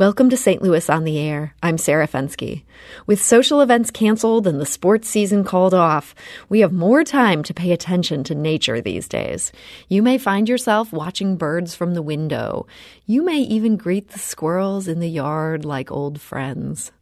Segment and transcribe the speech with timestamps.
[0.00, 0.62] Welcome to St.
[0.62, 1.54] Louis on the Air.
[1.62, 2.62] I'm Sarah Fenske.
[3.06, 6.14] With social events canceled and the sports season called off,
[6.48, 9.52] we have more time to pay attention to nature these days.
[9.90, 12.66] You may find yourself watching birds from the window.
[13.04, 16.92] You may even greet the squirrels in the yard like old friends.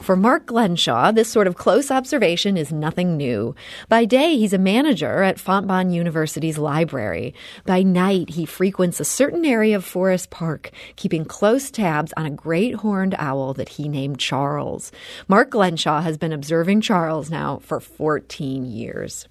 [0.00, 3.54] For Mark Glenshaw, this sort of close observation is nothing new.
[3.88, 7.34] By day, he's a manager at Fontbonne University's library.
[7.64, 12.30] By night, he frequents a certain area of Forest Park, keeping close tabs on a
[12.30, 14.90] great horned owl that he named Charles.
[15.28, 19.28] Mark Glenshaw has been observing Charles now for 14 years.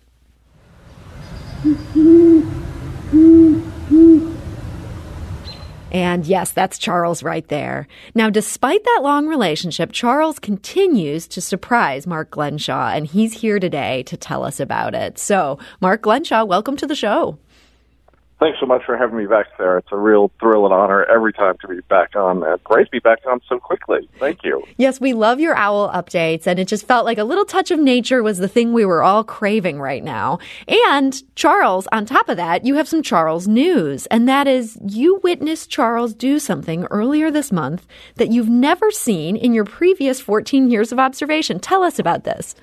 [5.92, 7.88] And yes, that's Charles right there.
[8.16, 14.04] Now, despite that long relationship, Charles continues to surprise Mark Glenshaw, and he's here today
[14.04, 15.20] to tell us about it.
[15.20, 17.38] So, Mark Glenshaw, welcome to the show.
[18.42, 19.78] Thanks so much for having me back, Sarah.
[19.78, 22.42] It's a real thrill and honor every time to be back on.
[22.42, 24.10] Uh, great to be back on so quickly.
[24.18, 24.64] Thank you.
[24.78, 27.80] Yes, we love your owl updates, and it just felt like a little touch of
[27.80, 30.40] nature was the thing we were all craving right now.
[30.90, 35.20] And Charles, on top of that, you have some Charles news, and that is you
[35.22, 40.72] witnessed Charles do something earlier this month that you've never seen in your previous 14
[40.72, 41.60] years of observation.
[41.60, 42.56] Tell us about this.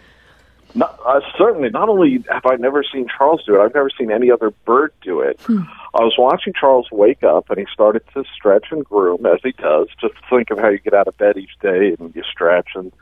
[0.79, 4.13] Not, uh, certainly, not only have I never seen Charles do it, I've never seen
[4.13, 5.41] any other bird do it.
[5.41, 5.63] Hmm.
[5.93, 9.51] I was watching Charles wake up, and he started to stretch and groom as he
[9.51, 9.89] does.
[10.01, 12.93] Just think of how you get out of bed each day and you stretch and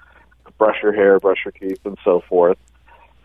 [0.56, 2.56] brush your hair, brush your teeth, and so forth.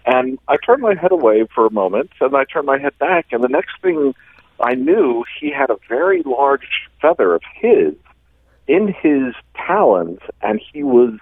[0.05, 3.27] And I turned my head away for a moment, and I turned my head back,
[3.31, 4.13] and the next thing
[4.59, 7.93] I knew, he had a very large feather of his
[8.67, 11.17] in his talons, and he was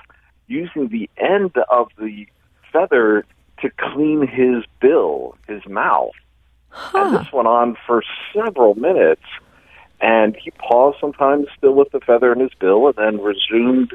[0.47, 2.25] using the end of the
[2.71, 3.25] feather
[3.61, 6.13] to clean his bill, his mouth.
[6.69, 7.05] Huh.
[7.05, 8.03] And this went on for
[8.33, 9.23] several minutes.
[10.01, 13.93] And he paused sometimes still with the feather in his bill and then resumed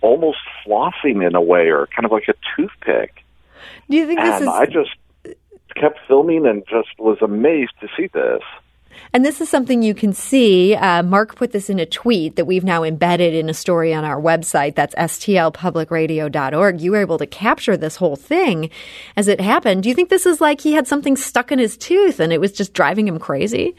[0.00, 3.22] almost flossing in a way or kind of like a toothpick.
[3.88, 4.48] Do you think and this is.
[4.48, 4.90] I just
[5.76, 8.42] kept filming and just was amazed to see this.
[9.12, 10.74] And this is something you can see.
[10.74, 14.04] Uh, Mark put this in a tweet that we've now embedded in a story on
[14.04, 14.74] our website.
[14.74, 16.80] That's stlpublicradio.org.
[16.80, 18.70] You were able to capture this whole thing
[19.16, 19.82] as it happened.
[19.82, 22.40] Do you think this is like he had something stuck in his tooth and it
[22.40, 23.74] was just driving him crazy?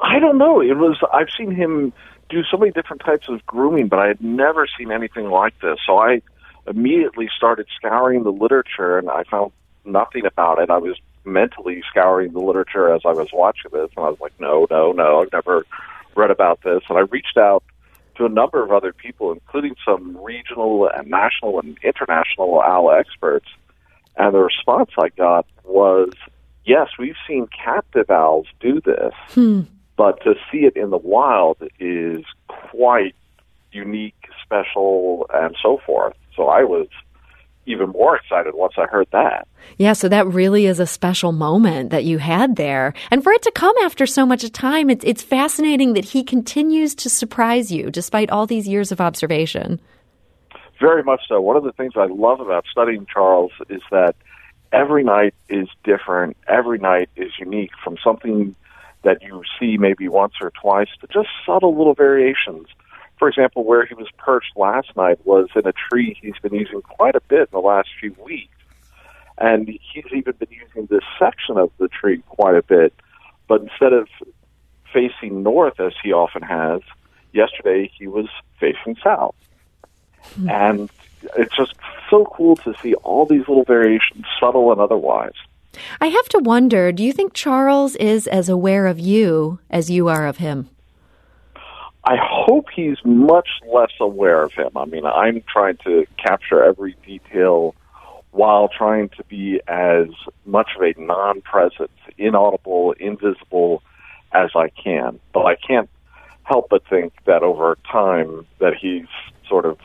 [0.00, 0.60] I don't know.
[0.60, 0.98] It was.
[1.12, 1.92] I've seen him
[2.28, 5.78] do so many different types of grooming, but I had never seen anything like this.
[5.86, 6.22] So I
[6.66, 9.52] immediately started scouring the literature, and I found
[9.84, 10.70] nothing about it.
[10.70, 14.38] I was mentally scouring the literature as I was watching this, and I was like,
[14.40, 15.64] no, no, no, I've never
[16.14, 16.82] read about this.
[16.88, 17.62] And I reached out
[18.16, 23.46] to a number of other people, including some regional and national and international owl experts.
[24.16, 26.10] And the response I got was,
[26.64, 29.62] yes, we've seen captive owls do this, hmm.
[29.96, 33.14] but to see it in the wild is quite
[33.72, 36.14] unique, special, and so forth.
[36.36, 36.88] So I was
[37.66, 39.46] even more excited once I heard that.
[39.78, 42.94] Yeah, so that really is a special moment that you had there.
[43.10, 46.94] And for it to come after so much time, it's, it's fascinating that he continues
[46.96, 49.80] to surprise you despite all these years of observation.
[50.80, 51.40] Very much so.
[51.40, 54.16] One of the things I love about studying Charles is that
[54.72, 58.56] every night is different, every night is unique from something
[59.02, 62.66] that you see maybe once or twice to just subtle little variations
[63.22, 66.82] for example, where he was perched last night was in a tree he's been using
[66.82, 68.52] quite a bit in the last few weeks.
[69.38, 72.92] And he's even been using this section of the tree quite a bit.
[73.46, 74.08] But instead of
[74.92, 76.80] facing north, as he often has,
[77.32, 78.26] yesterday he was
[78.58, 79.36] facing south.
[80.30, 80.50] Mm-hmm.
[80.50, 80.90] And
[81.38, 81.74] it's just
[82.10, 85.36] so cool to see all these little variations, subtle and otherwise.
[86.00, 90.08] I have to wonder do you think Charles is as aware of you as you
[90.08, 90.70] are of him?
[92.04, 94.70] I hope he's much less aware of him.
[94.76, 97.74] I mean, I'm trying to capture every detail
[98.32, 100.08] while trying to be as
[100.44, 103.82] much of a non-presence, inaudible, invisible
[104.32, 105.20] as I can.
[105.32, 105.88] But I can't
[106.44, 109.06] help but think that over time that he's
[109.48, 109.78] sort of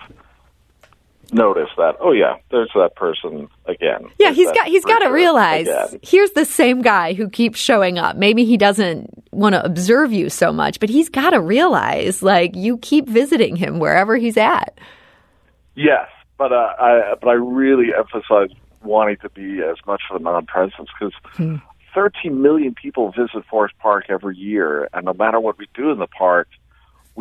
[1.32, 5.68] notice that oh yeah there's that person again yeah he's got he's got to realize
[5.68, 6.00] again.
[6.02, 10.30] here's the same guy who keeps showing up maybe he doesn't want to observe you
[10.30, 14.78] so much but he's got to realize like you keep visiting him wherever he's at
[15.76, 16.08] yes
[16.38, 18.50] but uh, i but i really emphasize
[18.84, 21.56] wanting to be as much of a non-presence because hmm.
[21.94, 26.00] 13 million people visit forest park every year and no matter what we do in
[26.00, 26.48] the park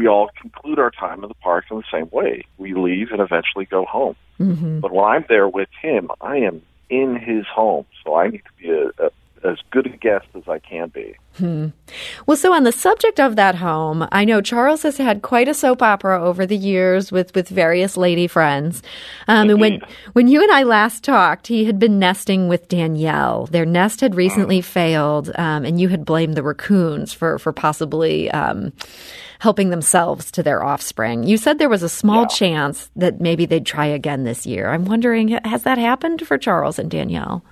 [0.07, 2.45] we all conclude our time in the park in the same way.
[2.59, 4.15] We leave and eventually go home.
[4.39, 4.79] Mm-hmm.
[4.79, 8.63] But when I'm there with him, I am in his home, so I need to
[8.63, 9.11] be a, a
[9.47, 11.17] as good a guest as I can be.
[11.39, 11.69] Hmm.
[12.27, 15.55] Well, so on the subject of that home, I know Charles has had quite a
[15.55, 18.83] soap opera over the years with, with various lady friends.
[19.29, 19.81] Um, and when
[20.15, 23.47] when you and I last talked, he had been nesting with Danielle.
[23.47, 24.63] Their nest had recently oh.
[24.63, 28.31] failed, um, and you had blamed the raccoons for for possibly.
[28.31, 28.73] Um,
[29.39, 31.25] helping themselves to their offspring.
[31.25, 32.29] You said there was a small yeah.
[32.29, 34.71] chance that maybe they'd try again this year.
[34.71, 37.45] I'm wondering, has that happened for Charles and Danielle?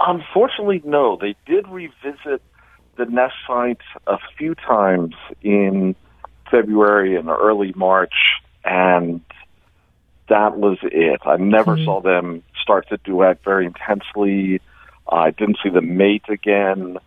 [0.00, 1.16] Unfortunately, no.
[1.20, 2.42] They did revisit
[2.96, 5.94] the nest site a few times in
[6.50, 8.14] February and early March,
[8.64, 9.20] and
[10.28, 11.20] that was it.
[11.24, 11.84] I never mm-hmm.
[11.84, 14.60] saw them start to duet very intensely.
[15.10, 16.98] I didn't see them mate again.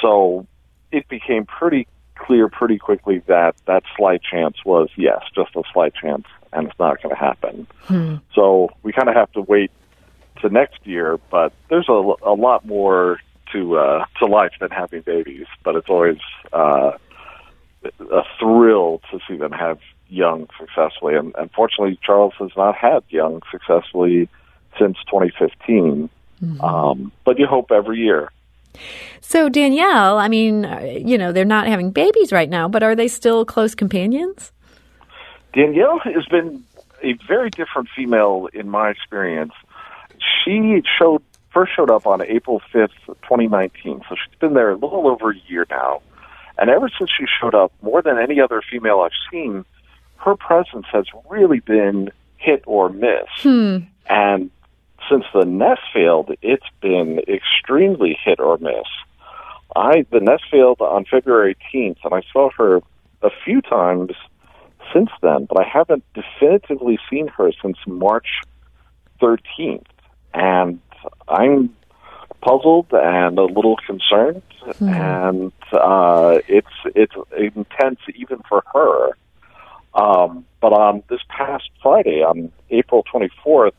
[0.00, 0.46] So
[0.92, 1.86] it became pretty
[2.16, 6.78] clear pretty quickly that that slight chance was, yes, just a slight chance, and it's
[6.78, 7.66] not going to happen.
[7.82, 8.16] Hmm.
[8.34, 9.70] So we kind of have to wait
[10.42, 13.20] to next year, but there's a, a lot more
[13.52, 15.46] to uh, to life than having babies.
[15.64, 16.18] But it's always
[16.52, 16.92] uh,
[17.84, 19.78] a thrill to see them have
[20.08, 21.14] young successfully.
[21.14, 24.28] And unfortunately, Charles has not had young successfully
[24.78, 26.08] since 2015.
[26.42, 26.60] Mm-hmm.
[26.60, 28.30] Um, but you hope every year.
[29.20, 32.94] So Danielle, I mean, uh, you know, they're not having babies right now, but are
[32.94, 34.52] they still close companions?
[35.54, 36.62] Danielle has been
[37.02, 39.52] a very different female in my experience
[40.44, 41.22] she showed
[41.56, 44.02] first showed up on April 5th, 2019.
[44.08, 46.02] So she's been there a little over a year now.
[46.58, 49.64] And ever since she showed up, more than any other female I've seen,
[50.16, 53.28] her presence has really been hit or miss.
[53.38, 53.78] Hmm.
[54.06, 54.50] And
[55.10, 58.86] since the nest failed, it's been extremely hit or miss.
[59.74, 62.80] I the nest failed on February 18th, and I saw her
[63.22, 64.12] a few times
[64.92, 68.40] since then, but I haven't definitively seen her since March
[69.20, 69.86] 13th
[70.34, 70.80] and
[71.28, 71.74] I'm
[72.40, 74.42] puzzled and a little concerned,
[74.78, 74.88] hmm.
[74.88, 79.10] and uh, it's it's intense even for her.
[79.94, 83.72] Um, but on this past Friday, on April 24th,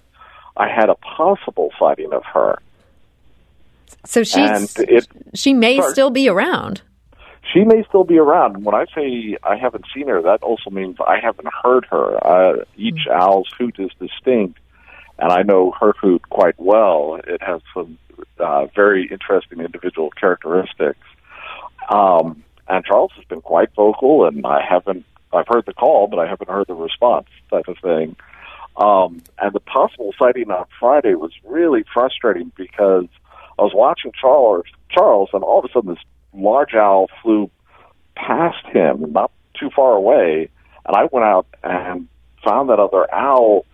[0.56, 2.60] I had a possible sighting of her.
[4.06, 6.82] So she's it, she may sorry, still be around.
[7.54, 8.66] She may still be around.
[8.66, 12.26] When I say I haven't seen her, that also means I haven't heard her.
[12.26, 13.14] Uh, each mm.
[13.14, 14.60] owl's hoot is distinct,
[15.19, 17.19] and I know her hoot quite well.
[17.28, 17.98] It has some
[18.40, 21.00] uh, very interesting individual characteristics.
[21.90, 25.06] Um, and Charles has been quite vocal, and I haven't.
[25.34, 28.16] I've heard the call, but I haven't heard the response, type of thing.
[28.78, 33.08] Um, and the possible sighting on Friday was really frustrating because
[33.58, 36.04] I was watching Charles, Charles, and all of a sudden this
[36.34, 37.50] large owl flew
[38.16, 40.50] past him, not too far away,
[40.86, 42.08] and I went out and
[42.44, 43.66] found that other owl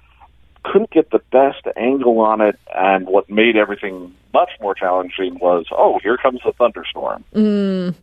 [0.64, 5.66] couldn't get the best angle on it, and what made everything much more challenging was,
[5.72, 7.24] oh, here comes a thunderstorm.
[7.34, 7.96] Mm.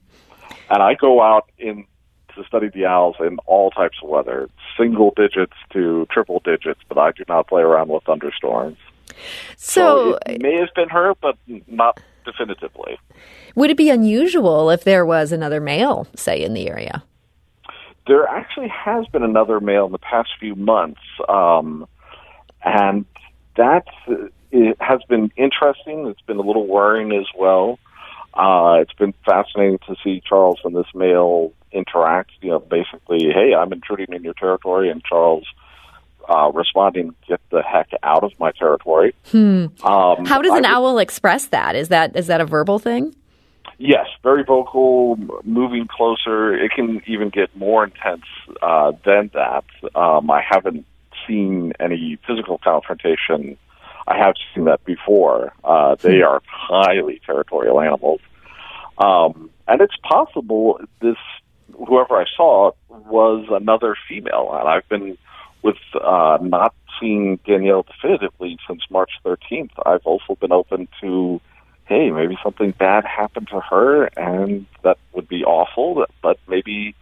[0.71, 1.87] And I go out in
[2.37, 4.49] to study the owls in all types of weather,
[4.79, 8.79] single digits to triple digits, but I do not play around with thunderstorms.
[9.57, 11.37] So, so it may have been her, but
[11.67, 12.99] not definitively.
[13.57, 17.03] Would it be unusual if there was another male, say, in the area?
[18.07, 21.01] There actually has been another male in the past few months.
[21.29, 21.87] Um,
[22.65, 23.05] and
[23.57, 23.87] that
[24.53, 26.07] it has been interesting.
[26.07, 27.79] It's been a little worrying as well.
[28.35, 32.31] Uh, it's been fascinating to see Charles and this male interact.
[32.41, 35.45] You know, basically, hey, I'm intruding in your territory, and Charles
[36.29, 39.67] uh, responding, "Get the heck out of my territory." Hmm.
[39.83, 41.75] Um, How does an I owl express that?
[41.75, 43.15] Is that is that a verbal thing?
[43.79, 46.55] Yes, very vocal, moving closer.
[46.55, 48.25] It can even get more intense
[48.63, 49.65] uh, than that.
[49.95, 50.85] Um, I haven't
[51.31, 53.57] seen any physical confrontation.
[54.07, 55.53] I have seen that before.
[55.63, 56.25] Uh, they hmm.
[56.25, 58.21] are highly territorial animals.
[58.99, 61.17] Um, and it's possible this,
[61.73, 64.51] whoever I saw was another female.
[64.59, 65.17] And I've been
[65.63, 69.71] with uh, not seeing Danielle definitively since March 13th.
[69.87, 71.41] I've also been open to,
[71.85, 76.95] hey, maybe something bad happened to her and that would be awful, but maybe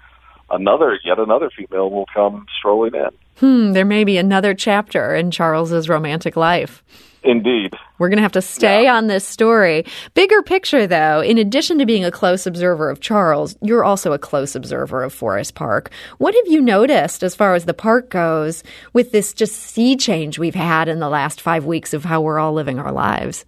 [0.50, 3.10] another, yet another female will come strolling in.
[3.36, 6.82] Hmm, there may be another chapter in Charles's romantic life.
[7.24, 7.74] Indeed.
[7.98, 8.96] We're going to have to stay yeah.
[8.96, 9.84] on this story.
[10.14, 14.18] Bigger picture, though, in addition to being a close observer of Charles, you're also a
[14.18, 15.90] close observer of Forest Park.
[16.18, 18.62] What have you noticed as far as the park goes
[18.92, 22.38] with this just sea change we've had in the last five weeks of how we're
[22.38, 23.44] all living our lives?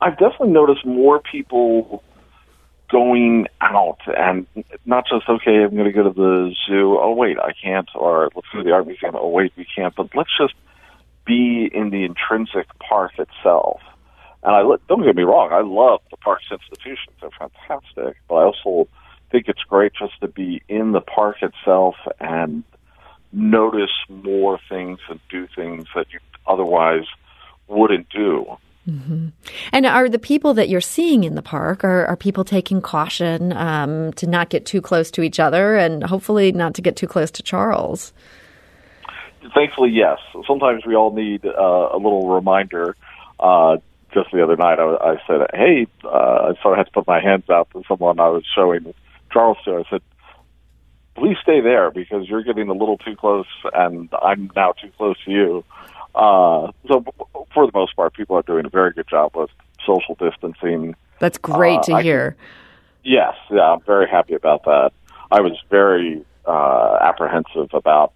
[0.00, 2.02] I've definitely noticed more people
[2.90, 4.00] going out.
[4.06, 4.46] And
[4.86, 6.98] not just okay i'm going to go to the zoo.
[6.98, 7.88] Oh wait i can't.
[7.94, 9.14] Or let's go to the art museum.
[9.16, 9.94] Oh wait we can't.
[9.94, 10.54] But let's just
[11.24, 13.80] be in the intrinsic park itself.
[14.42, 18.16] And I don't get me wrong, I love the park's institutions; they're fantastic.
[18.28, 18.88] But I also
[19.30, 22.64] think it's great just to be in the park itself and
[23.32, 27.04] notice more things and do things that you otherwise
[27.66, 28.56] wouldn't do.
[28.88, 29.28] Mm-hmm.
[29.72, 33.52] And are the people that you're seeing in the park are, are people taking caution
[33.52, 37.06] um, to not get too close to each other and hopefully not to get too
[37.06, 38.14] close to Charles?
[39.54, 40.18] Thankfully, yes.
[40.46, 42.96] Sometimes we all need uh, a little reminder.
[43.38, 43.76] Uh,
[44.14, 47.06] just the other night, I, I said, "Hey," uh, I sort of had to put
[47.06, 48.94] my hands out to someone I was showing
[49.30, 49.76] Charles to.
[49.76, 50.02] I said,
[51.14, 55.16] "Please stay there because you're getting a little too close, and I'm now too close
[55.24, 55.64] to you."
[56.18, 57.04] Uh, so
[57.54, 59.50] for the most part, people are doing a very good job with
[59.86, 60.96] social distancing.
[61.20, 62.36] That's great uh, to hear.
[63.04, 64.92] yes, yeah, I'm very happy about that.
[65.30, 68.12] I was very uh, apprehensive about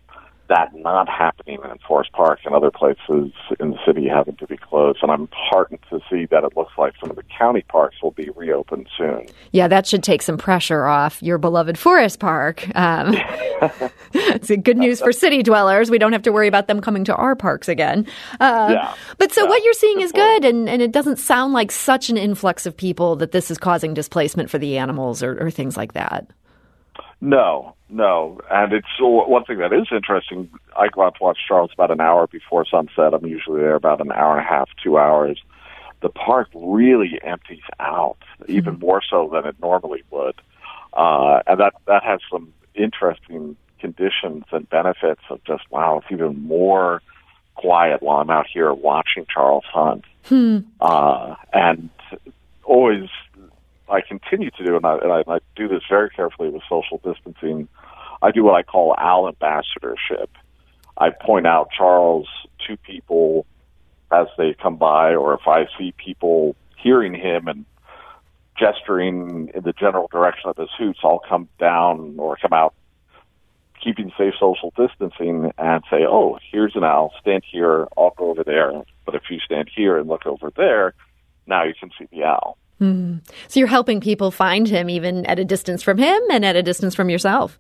[0.53, 4.59] that not happening in Forest Park and other places in the city having to be
[4.59, 4.99] closed.
[5.01, 8.11] And I'm heartened to see that it looks like some of the county parks will
[8.11, 9.27] be reopened soon.
[9.53, 12.69] Yeah, that should take some pressure off your beloved Forest Park.
[12.77, 13.15] Um,
[14.13, 15.91] it's good news for city dwellers.
[15.91, 18.07] We don't have to worry about them coming to our parks again.
[18.39, 18.95] Uh, yeah.
[19.17, 22.11] But so yeah, what you're seeing is good, and, and it doesn't sound like such
[22.11, 25.79] an influx of people that this is causing displacement for the animals or, or things
[25.79, 26.31] like that.
[27.23, 28.41] No, no.
[28.51, 30.51] And it's one thing that is interesting.
[30.77, 33.15] I go out to watch Charles about an hour before sunset.
[33.15, 35.41] I'm usually there about an hour and a half, two hours.
[36.01, 38.51] The park really empties out, mm-hmm.
[38.51, 40.35] even more so than it normally would.
[40.93, 46.43] Uh, and that, that has some interesting conditions and benefits of just, wow, it's even
[46.43, 47.03] more
[47.55, 50.05] quiet while I'm out here watching Charles hunt.
[50.25, 50.59] Hmm.
[50.81, 51.89] Uh, and
[52.65, 53.09] always
[53.93, 56.99] I continue to do, and I, and I, I do this very carefully with social
[57.05, 57.69] distancing.
[58.23, 60.31] I do what I call owl ambassadorship.
[60.97, 62.27] I point out Charles
[62.67, 63.45] to people
[64.11, 67.67] as they come by, or if I see people hearing him and
[68.59, 72.75] gesturing in the general direction of his hoots, I'll come down or come out
[73.83, 78.45] keeping safe social distancing and say, oh, here's an owl, stand here, I'll go over
[78.45, 78.73] there.
[79.05, 80.95] But if you stand here and look over there,
[81.47, 82.57] now you can see the owl.
[82.83, 83.21] Mm.
[83.47, 86.63] So you're helping people find him even at a distance from him and at a
[86.65, 87.57] distance from yourself.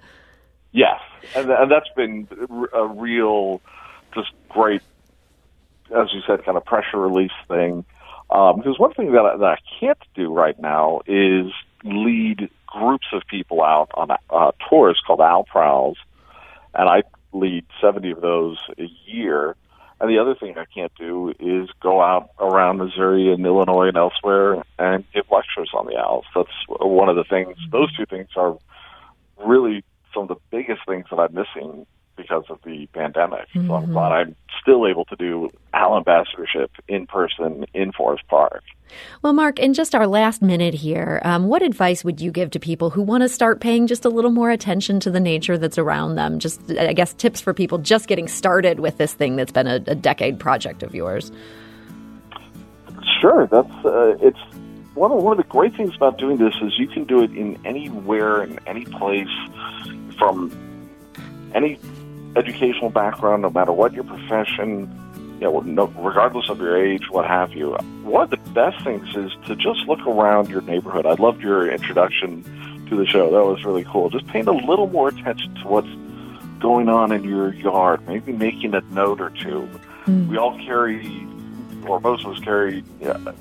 [0.72, 1.00] Yes,
[1.36, 2.26] and, and that's been
[2.72, 3.60] a real,
[4.14, 4.82] just great,
[5.96, 7.84] as you said, kind of pressure release thing.
[8.30, 11.52] Um, because one thing that I, that I can't do right now is
[11.84, 15.98] lead groups of people out on uh, tours called Owl Prowls,
[16.74, 17.02] and I
[17.32, 19.54] lead 70 of those a year.
[20.02, 23.96] And the other thing I can't do is go out around Missouri and Illinois and
[23.96, 26.24] elsewhere and give lectures on the owls.
[26.34, 27.56] That's one of the things.
[27.70, 28.58] Those two things are
[29.38, 33.48] really some of the biggest things that I'm missing because of the pandemic.
[33.50, 33.68] Mm-hmm.
[33.68, 33.92] So I'm mm-hmm.
[33.92, 38.62] glad I'm still able to do owl ambassadorship in person in Forest Park.
[39.22, 42.60] Well, Mark, in just our last minute here, um, what advice would you give to
[42.60, 45.78] people who want to start paying just a little more attention to the nature that's
[45.78, 46.38] around them?
[46.38, 49.76] Just, I guess, tips for people just getting started with this thing that's been a,
[49.86, 51.32] a decade project of yours.
[53.20, 54.38] Sure, that's uh, it's
[54.94, 57.30] one of one of the great things about doing this is you can do it
[57.32, 59.28] in anywhere in any place
[60.18, 60.50] from
[61.54, 61.78] any
[62.36, 64.90] educational background, no matter what your profession,
[65.40, 67.72] you know, no, regardless of your age, what have you.
[68.02, 71.06] One of the best things is to just look around your neighborhood.
[71.06, 72.44] I loved your introduction
[72.88, 73.30] to the show.
[73.30, 74.08] That was really cool.
[74.10, 75.88] Just paying a little more attention to what's
[76.60, 79.68] going on in your yard, maybe making a note or two.
[80.06, 80.28] Mm.
[80.28, 81.26] We all carry,
[81.86, 83.34] or most of us carry, a,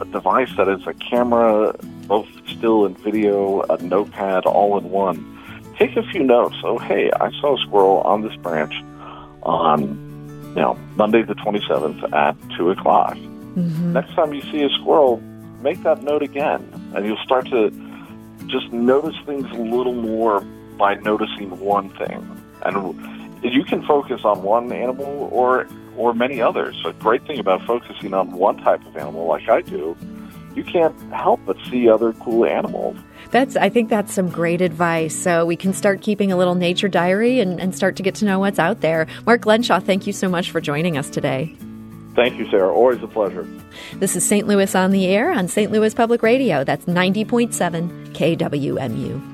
[0.00, 1.74] a device that is a camera,
[2.06, 5.34] both still and video, a notepad, all in one
[5.78, 6.56] take a few notes.
[6.64, 8.74] Oh, hey, I saw a squirrel on this branch
[9.42, 9.82] on,
[10.50, 13.16] you know, Monday the 27th at 2 o'clock.
[13.16, 13.92] Mm-hmm.
[13.92, 15.18] Next time you see a squirrel,
[15.60, 17.70] make that note again, and you'll start to
[18.46, 20.40] just notice things a little more
[20.76, 22.42] by noticing one thing.
[22.62, 26.80] And you can focus on one animal or or many others.
[26.84, 29.96] A great thing about focusing on one type of animal, like I do,
[30.54, 32.96] you can't help but see other cool animals.
[33.34, 35.12] That's I think that's some great advice.
[35.12, 38.24] So we can start keeping a little nature diary and, and start to get to
[38.24, 39.08] know what's out there.
[39.26, 41.52] Mark Glenshaw, thank you so much for joining us today.
[42.14, 42.72] Thank you, Sarah.
[42.72, 43.44] Always a pleasure.
[43.94, 44.46] This is St.
[44.46, 45.72] Louis on the Air on St.
[45.72, 46.62] Louis Public Radio.
[46.62, 49.33] That's 90.7 KWMU.